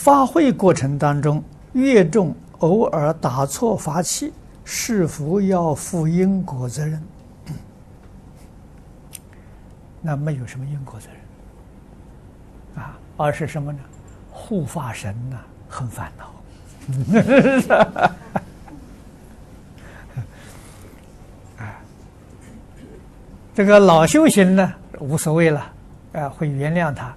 [0.00, 1.44] 发挥过程当中，
[1.74, 4.32] 越重偶尔打错法器，
[4.64, 7.02] 是否要负因果责任？
[10.00, 11.18] 那没有什么因果责任
[12.82, 13.78] 啊，而是什么呢？
[14.30, 16.32] 护法神呢、很烦恼。
[23.54, 25.70] 这个老修行呢，无所谓了，
[26.14, 27.14] 啊，会原谅他。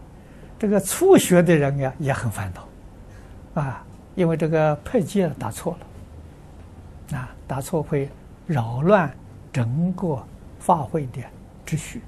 [0.59, 2.67] 这个初学的人呀，也很烦恼。
[3.55, 3.85] 啊，
[4.15, 5.77] 因为这个拍击打错
[7.11, 8.09] 了，啊，打错会
[8.47, 9.15] 扰乱
[9.51, 10.21] 整个
[10.59, 11.21] 法会的
[11.63, 12.01] 秩序，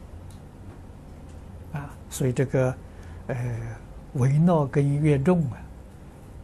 [1.74, 2.76] 啊，所以这个
[3.28, 3.36] 呃，
[4.14, 5.58] 维诺跟乐众啊，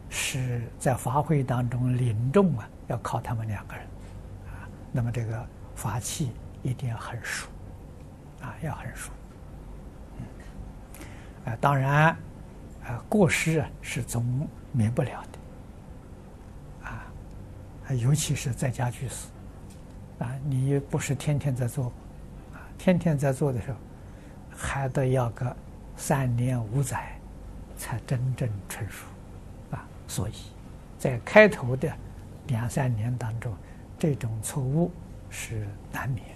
[0.08, 3.84] 是在法会当中领众啊，要靠他们两个人，
[4.46, 6.30] 啊，那么这个法器
[6.62, 7.48] 一定要很熟，
[8.40, 9.10] 啊，要很熟，
[10.18, 10.24] 嗯，
[11.52, 12.16] 啊，当然，
[12.84, 14.46] 啊，过失啊是总。
[14.72, 17.04] 免不了的，啊，
[17.94, 19.26] 尤其是在家居士，
[20.18, 21.86] 啊，你不是天天在做，
[22.54, 23.76] 啊，天天在做的时候，
[24.56, 25.54] 还得要个
[25.96, 27.12] 三年五载，
[27.76, 29.04] 才真正成熟，
[29.72, 30.32] 啊，所以，
[30.98, 31.92] 在开头的
[32.46, 33.54] 两三年当中，
[33.98, 34.90] 这种错误
[35.28, 36.26] 是难免，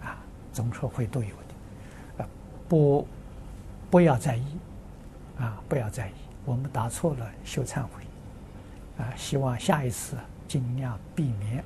[0.00, 0.16] 啊，
[0.52, 2.28] 总是会都有的，啊，
[2.68, 3.06] 不，
[3.90, 4.58] 不要在意，
[5.38, 6.12] 啊，不要在意。
[6.48, 8.02] 我们答错了，修忏悔，
[8.96, 10.16] 啊，希望下一次
[10.48, 11.58] 尽量避免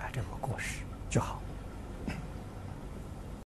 [0.00, 1.40] 啊这个过失就好。